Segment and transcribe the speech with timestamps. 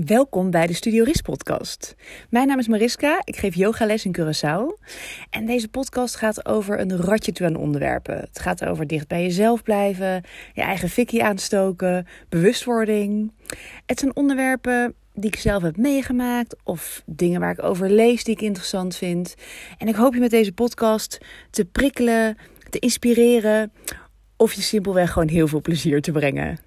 [0.00, 1.94] Welkom bij de Studio Ris podcast.
[2.30, 4.84] Mijn naam is Mariska, ik geef yogales in Curaçao.
[5.30, 8.16] En deze podcast gaat over een ratje aan onderwerpen.
[8.16, 10.24] Het gaat over dicht bij jezelf blijven,
[10.54, 13.32] je eigen fikkie aanstoken, bewustwording.
[13.86, 18.34] Het zijn onderwerpen die ik zelf heb meegemaakt of dingen waar ik over lees die
[18.34, 19.34] ik interessant vind.
[19.78, 21.18] En ik hoop je met deze podcast
[21.50, 22.36] te prikkelen,
[22.70, 23.72] te inspireren
[24.36, 26.58] of je simpelweg gewoon heel veel plezier te brengen.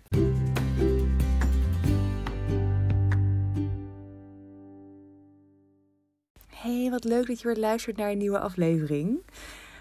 [6.66, 9.26] Hey, wat leuk dat je weer luistert naar een nieuwe aflevering.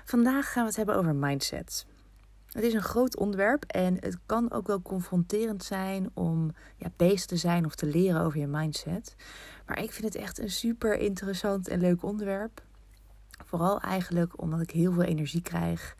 [0.04, 1.86] Vandaag gaan we het hebben over mindset.
[2.46, 7.26] Het is een groot onderwerp en het kan ook wel confronterend zijn om ja, bezig
[7.26, 9.14] te zijn of te leren over je mindset.
[9.66, 12.62] Maar ik vind het echt een super interessant en leuk onderwerp.
[13.44, 15.96] Vooral eigenlijk omdat ik heel veel energie krijg.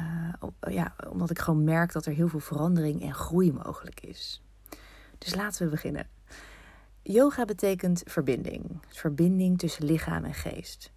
[0.00, 4.42] Uh, ja, omdat ik gewoon merk dat er heel veel verandering en groei mogelijk is.
[5.18, 6.08] Dus laten we beginnen.
[7.06, 8.80] Yoga betekent verbinding.
[8.88, 10.92] Verbinding tussen lichaam en geest.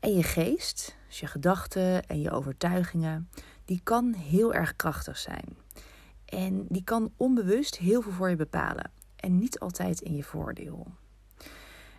[0.00, 3.28] En je geest, dus je gedachten en je overtuigingen,
[3.64, 5.56] die kan heel erg krachtig zijn.
[6.24, 8.90] En die kan onbewust heel veel voor je bepalen.
[9.16, 10.86] En niet altijd in je voordeel.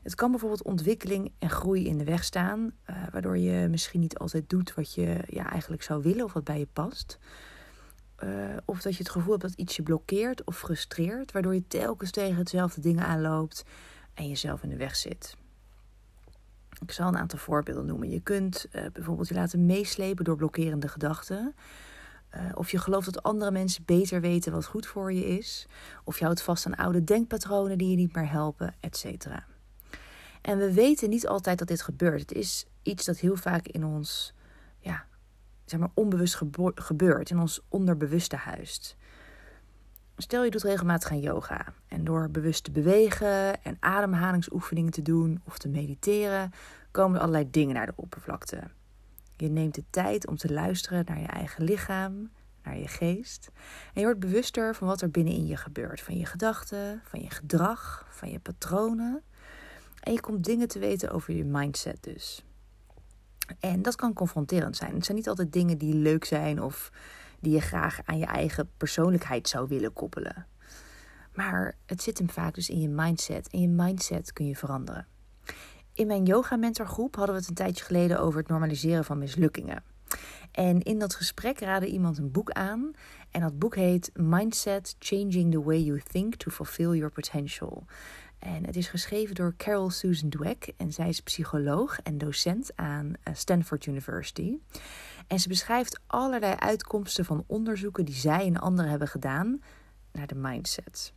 [0.04, 4.18] Het kan bijvoorbeeld ontwikkeling en groei in de weg staan, uh, waardoor je misschien niet
[4.18, 7.20] altijd doet wat je ja, eigenlijk zou willen of wat bij je past.
[8.24, 11.68] Uh, of dat je het gevoel hebt dat iets je blokkeert of frustreert, waardoor je
[11.68, 13.64] telkens tegen hetzelfde dingen aanloopt
[14.14, 15.38] en jezelf in de weg zit.
[16.82, 18.10] Ik zal een aantal voorbeelden noemen.
[18.10, 21.56] Je kunt uh, bijvoorbeeld je laten meeslepen door blokkerende gedachten.
[22.36, 25.68] Uh, of je gelooft dat andere mensen beter weten wat goed voor je is.
[26.04, 29.26] Of je houdt vast aan oude denkpatronen die je niet meer helpen, etc.
[30.42, 32.20] En we weten niet altijd dat dit gebeurt.
[32.20, 34.34] Het is iets dat heel vaak in ons
[35.70, 36.42] zeg maar, onbewust
[36.76, 38.98] gebeurt, in ons onderbewuste huist.
[40.18, 45.42] Stel je doet regelmatig aan yoga en door bewust te bewegen en ademhalingsoefeningen te doen
[45.46, 46.52] of te mediteren,
[46.92, 48.64] komen er allerlei dingen naar de oppervlakte.
[49.36, 52.30] Je neemt de tijd om te luisteren naar je eigen lichaam,
[52.64, 53.50] naar je geest.
[53.94, 56.02] En je wordt bewuster van wat er binnenin je gebeurt.
[56.02, 59.24] Van je gedachten, van je gedrag, van je patronen.
[60.00, 62.44] En je komt dingen te weten over je mindset dus.
[63.60, 64.94] En dat kan confronterend zijn.
[64.94, 66.92] Het zijn niet altijd dingen die leuk zijn of
[67.40, 70.46] die je graag aan je eigen persoonlijkheid zou willen koppelen.
[71.34, 73.50] Maar het zit hem vaak dus in je mindset.
[73.50, 75.08] En je mindset kun je veranderen.
[75.94, 79.84] In mijn yoga mentorgroep hadden we het een tijdje geleden over het normaliseren van mislukkingen.
[80.52, 82.92] En in dat gesprek raadde iemand een boek aan.
[83.32, 87.86] En dat boek heet Mindset: Changing the Way You Think to Fulfill Your Potential.
[88.40, 90.74] En het is geschreven door Carol Susan Dweck.
[90.78, 94.58] En zij is psycholoog en docent aan eh, Stanford University.
[95.28, 99.62] En ze beschrijft allerlei uitkomsten van onderzoeken die zij en anderen hebben gedaan
[100.12, 101.14] naar de mindset.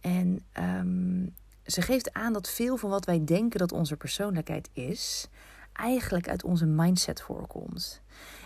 [0.00, 1.34] En um,
[1.66, 5.28] ze geeft aan dat veel van wat wij denken dat onze persoonlijkheid is,
[5.72, 8.02] eigenlijk uit onze mindset voorkomt.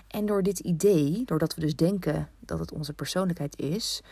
[0.08, 4.02] En door dit idee, doordat we dus denken dat het onze persoonlijkheid is,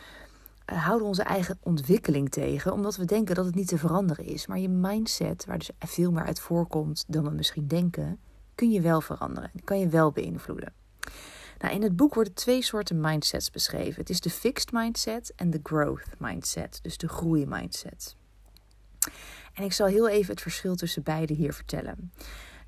[0.75, 4.47] houden onze eigen ontwikkeling tegen, omdat we denken dat het niet te veranderen is.
[4.47, 8.19] Maar je mindset, waar dus veel meer uit voorkomt dan we misschien denken,
[8.55, 9.51] kun je wel veranderen.
[9.65, 10.73] Kan je wel beïnvloeden.
[11.59, 14.01] Nou, in het boek worden twee soorten mindsets beschreven.
[14.01, 18.17] Het is de fixed mindset en de growth mindset, dus de groei mindset.
[19.55, 22.13] En ik zal heel even het verschil tussen beide hier vertellen.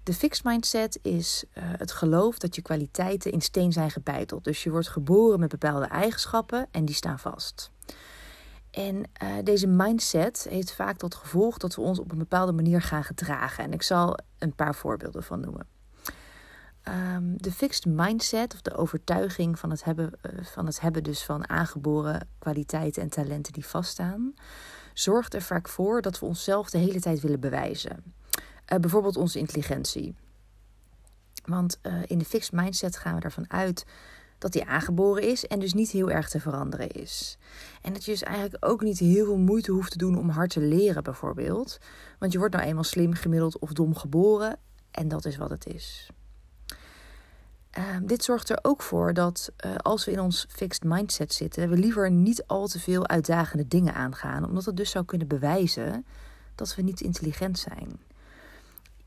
[0.08, 4.44] De fixed mindset is uh, het geloof dat je kwaliteiten in steen zijn gebeiteld.
[4.44, 7.70] Dus je wordt geboren met bepaalde eigenschappen en die staan vast.
[8.70, 12.82] En uh, deze mindset heeft vaak tot gevolg dat we ons op een bepaalde manier
[12.82, 13.64] gaan gedragen.
[13.64, 15.66] En ik zal een paar voorbeelden van noemen.
[17.14, 21.24] Um, de fixed mindset, of de overtuiging van het, hebben, uh, van het hebben dus
[21.24, 24.34] van aangeboren kwaliteiten en talenten die vaststaan,
[24.94, 28.16] zorgt er vaak voor dat we onszelf de hele tijd willen bewijzen.
[28.72, 30.14] Uh, bijvoorbeeld onze intelligentie.
[31.44, 33.84] Want uh, in de fixed mindset gaan we ervan uit
[34.38, 37.38] dat die aangeboren is en dus niet heel erg te veranderen is.
[37.82, 40.50] En dat je dus eigenlijk ook niet heel veel moeite hoeft te doen om hard
[40.50, 41.78] te leren, bijvoorbeeld.
[42.18, 44.58] Want je wordt nou eenmaal slim, gemiddeld of dom geboren
[44.90, 46.10] en dat is wat het is.
[47.78, 51.68] Uh, dit zorgt er ook voor dat uh, als we in ons fixed mindset zitten,
[51.68, 56.06] we liever niet al te veel uitdagende dingen aangaan, omdat het dus zou kunnen bewijzen
[56.54, 58.00] dat we niet intelligent zijn.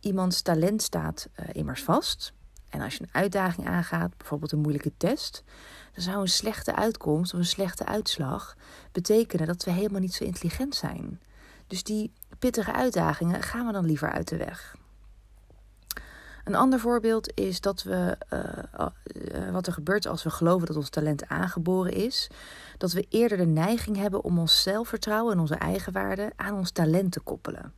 [0.02, 2.34] Iemands talent staat uh, immers vast.
[2.70, 5.44] En als je een uitdaging aangaat, bijvoorbeeld een moeilijke test,
[5.94, 8.56] dan zou een slechte uitkomst of een slechte uitslag
[8.92, 11.22] betekenen dat we helemaal niet zo intelligent zijn.
[11.68, 14.76] Dus die pittige uitdagingen gaan we dan liever uit de weg.
[16.44, 20.90] Een ander voorbeeld is dat we, uh, wat er gebeurt als we geloven dat ons
[20.90, 22.30] talent aangeboren is.
[22.78, 27.12] Dat we eerder de neiging hebben om ons zelfvertrouwen en onze eigenwaarde aan ons talent
[27.12, 27.74] te koppelen.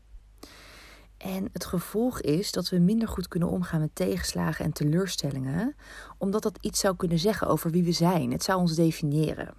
[1.24, 5.76] En het gevolg is dat we minder goed kunnen omgaan met tegenslagen en teleurstellingen,
[6.18, 8.32] omdat dat iets zou kunnen zeggen over wie we zijn.
[8.32, 9.54] Het zou ons definiëren.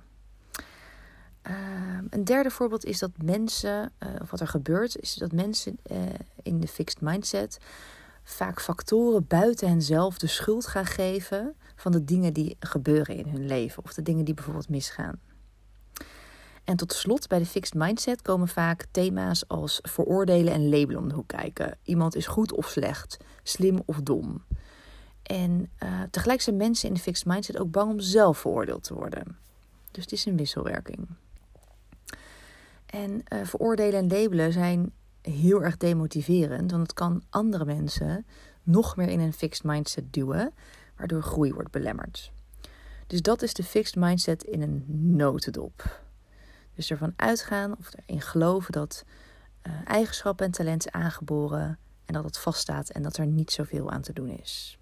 [1.42, 5.78] Ehm, een derde voorbeeld is dat mensen, uh, of wat er gebeurt, is dat mensen
[5.90, 5.98] uh,
[6.42, 7.58] in de fixed mindset
[8.22, 13.46] vaak factoren buiten henzelf de schuld gaan geven van de dingen die gebeuren in hun
[13.46, 15.20] leven of de dingen die bijvoorbeeld misgaan.
[16.64, 21.08] En tot slot, bij de fixed mindset komen vaak thema's als veroordelen en labelen om
[21.08, 21.78] de hoek kijken.
[21.82, 24.44] Iemand is goed of slecht, slim of dom.
[25.22, 28.94] En uh, tegelijk zijn mensen in de fixed mindset ook bang om zelf veroordeeld te
[28.94, 29.36] worden.
[29.90, 31.08] Dus het is een wisselwerking.
[32.86, 38.26] En uh, veroordelen en labelen zijn heel erg demotiverend, want het kan andere mensen
[38.62, 40.52] nog meer in een fixed mindset duwen,
[40.96, 42.32] waardoor groei wordt belemmerd.
[43.06, 44.84] Dus dat is de fixed mindset in een
[45.16, 46.02] notendop.
[46.74, 49.04] Dus ervan uitgaan of erin geloven dat
[49.66, 54.02] uh, eigenschappen en talenten aangeboren en dat het vaststaat en dat er niet zoveel aan
[54.02, 54.78] te doen is.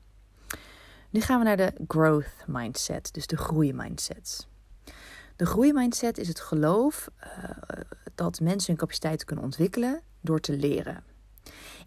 [1.11, 4.47] Nu gaan we naar de growth mindset, dus de groeimindset.
[5.37, 7.51] De groeimindset is het geloof uh,
[8.15, 11.05] dat mensen hun capaciteiten kunnen ontwikkelen door te leren.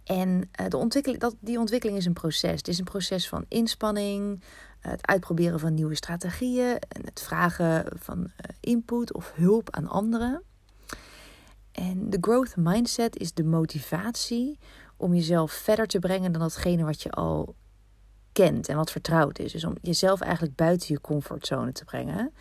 [0.03, 2.57] En uh, de ontwikkeling, dat, die ontwikkeling is een proces.
[2.57, 4.43] Het is een proces van inspanning,
[4.89, 8.27] het uitproberen van nieuwe strategieën en het vragen van uh,
[8.59, 10.43] input of hulp aan anderen.
[11.71, 14.59] En de growth mindset is de motivatie
[14.97, 17.55] om jezelf verder te brengen dan datgene wat je al
[18.31, 19.51] kent en wat vertrouwd is.
[19.51, 22.33] Dus om jezelf eigenlijk buiten je comfortzone te brengen,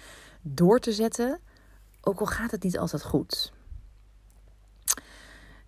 [0.43, 1.40] door te zetten,
[2.00, 3.52] ook al gaat het niet altijd goed.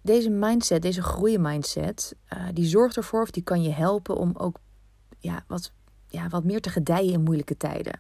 [0.03, 4.59] Deze mindset, deze groeimindset, uh, die zorgt ervoor of die kan je helpen om ook
[5.19, 5.73] ja, wat
[6.17, 7.99] ja, wat meer te gedijen in moeilijke tijden.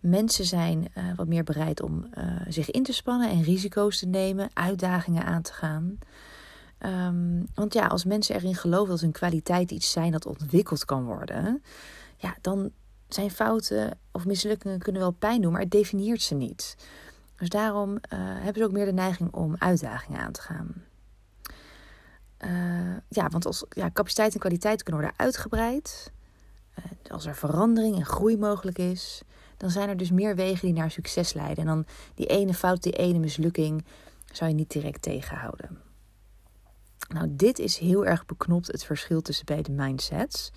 [0.00, 4.06] Mensen zijn uh, wat meer bereid om uh, zich in te spannen en risico's te
[4.06, 5.98] nemen, uitdagingen aan te gaan.
[6.78, 11.04] Um, want ja, als mensen erin geloven dat hun kwaliteit iets zijn dat ontwikkeld kan
[11.04, 11.62] worden,
[12.16, 12.70] ja, dan
[13.08, 16.76] zijn fouten of mislukkingen kunnen wel pijn doen, maar het definieert ze niet.
[17.36, 20.74] Dus daarom uh, hebben ze ook meer de neiging om uitdagingen aan te gaan.
[23.08, 26.21] ja, want als ja, capaciteit en kwaliteit kunnen worden uitgebreid, eh,
[27.08, 29.22] als er verandering en groei mogelijk is,
[29.56, 31.56] dan zijn er dus meer wegen die naar succes leiden.
[31.56, 31.84] En dan
[32.14, 33.84] die ene fout, die ene mislukking,
[34.32, 35.78] zou je niet direct tegenhouden.
[37.08, 40.50] Nou, dit is heel erg beknopt het verschil tussen beide mindsets.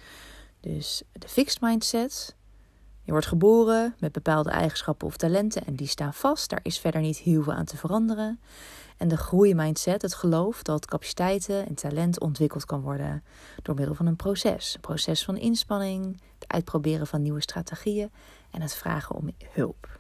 [0.60, 2.36] Dus de fixed mindset.
[3.06, 6.50] Je wordt geboren met bepaalde eigenschappen of talenten en die staan vast.
[6.50, 8.40] Daar is verder niet heel veel aan te veranderen.
[8.98, 13.24] En de groeimindset, het geloof dat capaciteiten en talent ontwikkeld kan worden
[13.62, 14.74] door middel van een proces.
[14.76, 18.12] Een proces van inspanning, het uitproberen van nieuwe strategieën
[18.52, 20.00] en het vragen om hulp.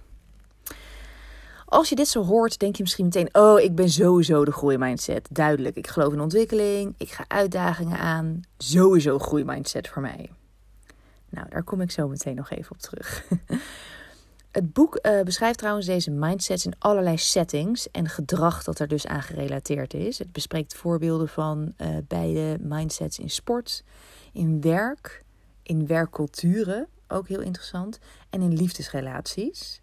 [1.65, 5.27] Als je dit zo hoort, denk je misschien meteen: Oh, ik ben sowieso de groeimindset.
[5.31, 8.41] Duidelijk, ik geloof in ontwikkeling, ik ga uitdagingen aan.
[8.57, 10.29] Sowieso groeimindset voor mij.
[11.35, 13.23] Nou, daar kom ik zo meteen nog even op terug.
[14.51, 19.07] Het boek uh, beschrijft trouwens deze mindsets in allerlei settings en gedrag dat er dus
[19.07, 20.19] aan gerelateerd is.
[20.19, 23.83] Het bespreekt voorbeelden van uh, beide mindsets in sport,
[24.33, 25.23] in werk,
[25.63, 27.99] in werkculturen, ook heel interessant,
[28.29, 29.81] en in liefdesrelaties.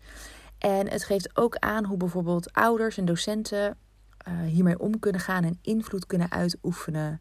[0.59, 3.77] En het geeft ook aan hoe bijvoorbeeld ouders en docenten
[4.29, 7.21] uh, hiermee om kunnen gaan en invloed kunnen uitoefenen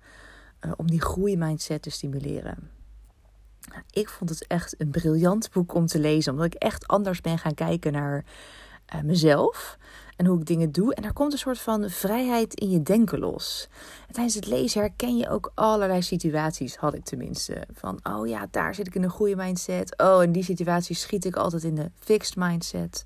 [0.76, 2.81] om die groeimindset te stimuleren.
[3.90, 7.38] Ik vond het echt een briljant boek om te lezen, omdat ik echt anders ben
[7.38, 8.26] gaan kijken naar
[8.96, 9.78] uh, mezelf
[10.16, 10.96] en hoe ik dingen doe.
[10.96, 13.68] En er komt een soort van vrijheid in je denken los.
[14.08, 17.68] En tijdens het lezen herken je ook allerlei situaties, had ik tenminste.
[17.74, 19.98] Van, oh ja, daar zit ik in een goede mindset.
[19.98, 23.06] Oh, in die situatie schiet ik altijd in de fixed mindset.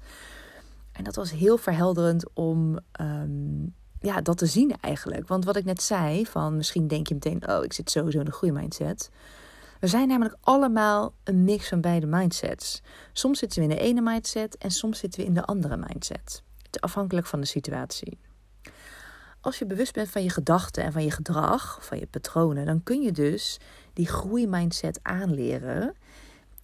[0.91, 5.27] En dat was heel verhelderend om um, ja, dat te zien eigenlijk.
[5.27, 8.25] Want wat ik net zei, van misschien denk je meteen, oh, ik zit sowieso in
[8.25, 9.09] de goede mindset.
[9.85, 12.81] We zijn namelijk allemaal een mix van beide mindsets.
[13.13, 16.43] Soms zitten we in de ene mindset en soms zitten we in de andere mindset.
[16.79, 18.17] Afhankelijk van de situatie.
[19.41, 22.83] Als je bewust bent van je gedachten en van je gedrag, van je patronen, dan
[22.83, 23.59] kun je dus
[23.93, 25.95] die groeimindset aanleren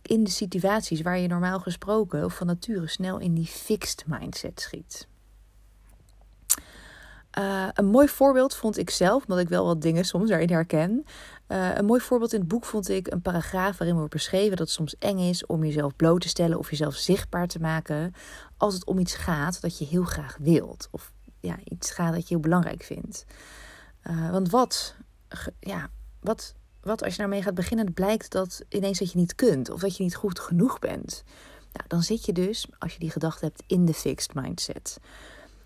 [0.02, 4.62] in de situaties waar je normaal gesproken of van nature snel in die fixed mindset
[4.62, 5.08] schiet.
[7.40, 11.06] Uh, een mooi voorbeeld vond ik zelf, omdat ik wel wat dingen soms daarin herken.
[11.52, 14.60] Uh, een mooi voorbeeld in het boek vond ik een paragraaf waarin wordt beschreven dat
[14.60, 18.14] het soms eng is om jezelf bloot te stellen of jezelf zichtbaar te maken
[18.58, 20.88] als het om iets gaat dat je heel graag wilt.
[20.92, 23.26] Of ja, iets gaat dat je heel belangrijk vindt.
[24.04, 24.96] Uh, want wat,
[25.60, 25.90] ja,
[26.20, 29.70] wat wat als je daarmee gaat beginnen, het blijkt dat ineens dat je niet kunt
[29.70, 31.24] of dat je niet goed genoeg bent.
[31.74, 35.00] Nou, dan zit je dus, als je die gedachte hebt, in de fixed mindset.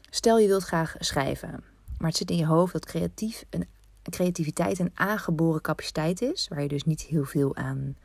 [0.10, 1.64] Stel je wilt graag schrijven,
[1.98, 3.68] maar het zit in je hoofd dat creatief een,
[4.12, 7.96] creativiteit een aangeboren capaciteit is, waar je dus niet heel veel aan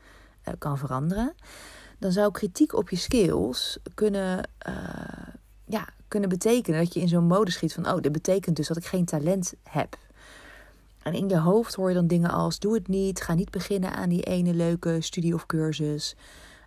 [0.47, 1.33] uh, kan veranderen.
[1.99, 4.73] Dan zou kritiek op je skills kunnen, uh,
[5.65, 8.77] ja, kunnen betekenen dat je in zo'n mode schiet van: oh, dit betekent dus dat
[8.77, 9.97] ik geen talent heb.
[11.03, 13.93] En in je hoofd hoor je dan dingen als: doe het niet, ga niet beginnen
[13.93, 16.15] aan die ene leuke studie of cursus.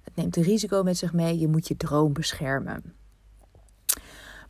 [0.02, 2.94] Het neemt een risico met zich mee, je moet je droom beschermen.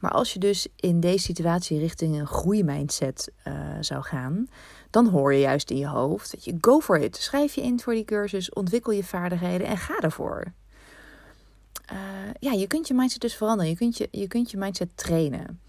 [0.05, 4.49] Maar als je dus in deze situatie richting een groeimindset uh, zou gaan,
[4.91, 7.17] dan hoor je juist in je hoofd dat je go for it.
[7.17, 10.53] Schrijf je in voor die cursus, ontwikkel je vaardigheden en ga ervoor.
[11.93, 11.99] Uh,
[12.41, 13.71] ja, je kunt je mindset dus veranderen.
[13.71, 15.61] Je kunt je, je, kunt je mindset trainen.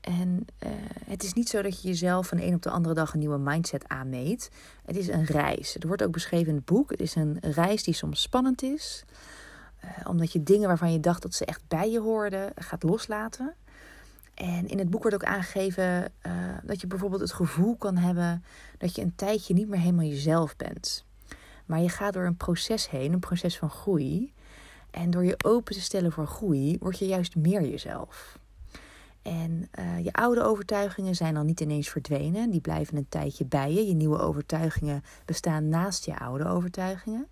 [0.00, 0.70] En uh,
[1.04, 3.18] het is niet zo dat je jezelf van de een op de andere dag een
[3.18, 4.50] nieuwe mindset aanmeet.
[4.84, 5.74] Het is een reis.
[5.74, 6.90] Het wordt ook beschreven in het boek.
[6.90, 9.04] Het is een reis die soms spannend is.
[9.84, 13.54] Uh, omdat je dingen waarvan je dacht dat ze echt bij je hoorden, gaat loslaten.
[14.34, 16.32] En in het boek wordt ook aangegeven uh,
[16.62, 18.44] dat je bijvoorbeeld het gevoel kan hebben
[18.78, 21.04] dat je een tijdje niet meer helemaal jezelf bent.
[21.66, 24.32] Maar je gaat door een proces heen, een proces van groei.
[24.90, 28.38] En door je open te stellen voor groei, word je juist meer jezelf.
[29.22, 32.50] En uh, je oude overtuigingen zijn dan niet ineens verdwenen.
[32.50, 33.86] Die blijven een tijdje bij je.
[33.86, 37.26] Je nieuwe overtuigingen bestaan naast je oude overtuigingen.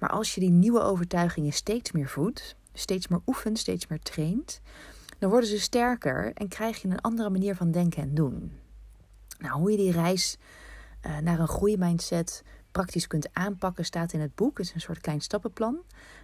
[0.00, 4.60] Maar als je die nieuwe overtuigingen steeds meer voedt, steeds meer oefent, steeds meer traint,
[5.18, 8.52] dan worden ze sterker en krijg je een andere manier van denken en doen.
[9.38, 10.38] Nou, hoe je die reis
[11.06, 14.58] uh, naar een groeimindset praktisch kunt aanpakken, staat in het boek.
[14.58, 15.78] Het is een soort klein stappenplan.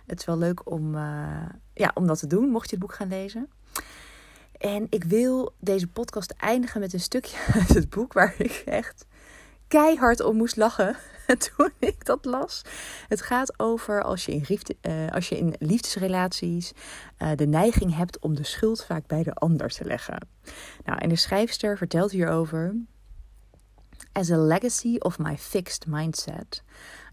[0.06, 2.94] Het is wel leuk om, uh, ja, om dat te doen, mocht je het boek
[2.94, 3.48] gaan lezen.
[4.58, 9.06] En ik wil deze podcast eindigen met een stukje uit het boek waar ik echt
[9.68, 10.96] keihard om moest lachen
[11.54, 12.62] toen ik dat las.
[13.08, 16.72] Het gaat over als je in, uh, als je in liefdesrelaties
[17.18, 20.28] uh, de neiging hebt om de schuld vaak bij de ander te leggen.
[20.84, 22.74] Nou, en de schrijfster vertelt hierover.
[24.12, 26.62] As a legacy of my fixed mindset,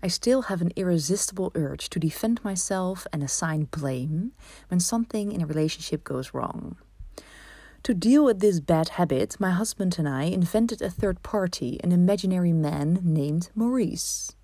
[0.06, 4.32] I still have an irresistible urge to defend myself and assign blame
[4.68, 6.78] when something in a relationship goes wrong.
[7.84, 11.92] To deal with this bad habit, my husband and I invented a third party, an
[11.92, 14.38] imaginary man named Maurice.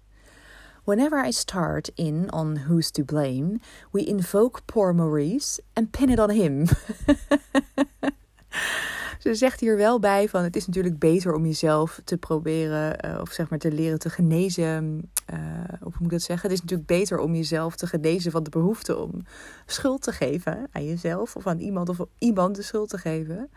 [0.83, 3.61] Whenever I start in on who's to blame,
[3.93, 6.67] we invoke poor Maurice and pin it on him.
[9.19, 13.21] Ze zegt hier wel bij van het is natuurlijk beter om jezelf te proberen uh,
[13.21, 15.11] of zeg maar te leren te genezen.
[15.71, 16.49] Of hoe moet ik dat zeggen?
[16.49, 19.21] Het is natuurlijk beter om jezelf te genezen van de behoefte om
[19.65, 23.49] schuld te geven aan jezelf of aan iemand of iemand de schuld te geven.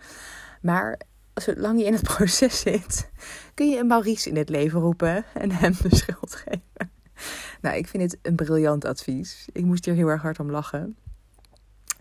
[0.60, 1.00] Maar
[1.34, 3.10] zolang je in het proces zit,
[3.54, 6.90] kun je een Maurice in het leven roepen en hem de schuld geven.
[7.60, 9.48] Nou, ik vind het een briljant advies.
[9.52, 10.96] Ik moest hier heel erg hard om lachen.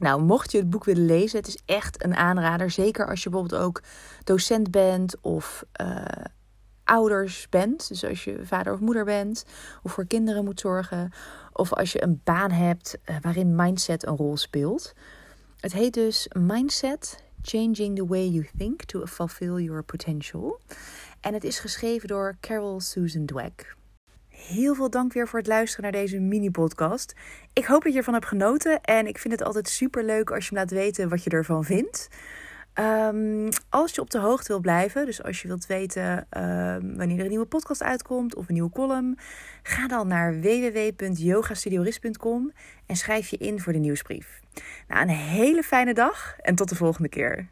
[0.02, 2.72] Nou, mocht je het boek willen lezen, het is echt een aanrader.
[2.72, 3.82] Zeker als je bijvoorbeeld ook
[4.24, 6.06] docent bent of uh,
[6.84, 7.88] ouders bent.
[7.88, 9.46] Dus als je vader of moeder bent
[9.84, 11.12] of voor kinderen moet zorgen.
[11.54, 14.94] Of als je een baan hebt uh, waarin mindset een rol speelt.
[15.60, 20.60] Het heet dus Mindset Changing the Way You Think to Fulfill Your Potential.
[21.20, 23.76] En het is geschreven door Carol Susan Dweck.
[24.48, 27.16] Heel veel dank weer voor het luisteren naar deze mini-podcast.
[27.54, 28.82] Ik hoop dat je ervan hebt genoten.
[28.82, 31.64] En ik vind het altijd super leuk als je me laat weten wat je ervan
[31.64, 32.08] vindt.
[32.74, 37.18] Um, als je op de hoogte wil blijven, dus als je wilt weten um, wanneer
[37.18, 39.18] er een nieuwe podcast uitkomt of een nieuwe column,
[39.64, 42.52] ga dan naar www.yogastudioris.com
[42.86, 44.40] en schrijf je in voor de nieuwsbrief.
[44.88, 47.48] Nou, een hele fijne dag en tot de volgende keer.